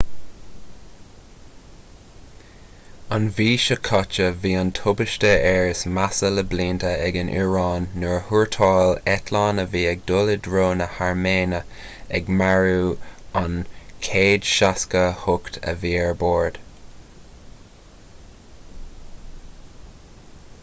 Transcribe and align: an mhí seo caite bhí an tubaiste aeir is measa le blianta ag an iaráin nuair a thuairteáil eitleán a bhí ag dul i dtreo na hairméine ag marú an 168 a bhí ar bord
an 3.15 3.25
mhí 3.33 3.49
seo 3.65 3.75
caite 3.87 4.29
bhí 4.45 4.53
an 4.61 4.71
tubaiste 4.79 5.27
aeir 5.49 5.67
is 5.73 5.83
measa 5.97 6.29
le 6.37 6.45
blianta 6.53 6.93
ag 7.09 7.19
an 7.23 7.29
iaráin 7.41 7.85
nuair 8.05 8.17
a 8.21 8.23
thuairteáil 8.29 8.95
eitleán 9.17 9.63
a 9.65 9.67
bhí 9.75 9.83
ag 9.91 10.01
dul 10.13 10.33
i 10.37 10.39
dtreo 10.49 10.71
na 10.79 10.87
hairméine 10.95 11.61
ag 12.21 12.33
marú 12.41 12.81
an 13.45 13.55
168 14.11 15.61
a 15.75 15.77
bhí 15.85 15.93
ar 16.07 16.13
bord 16.27 16.59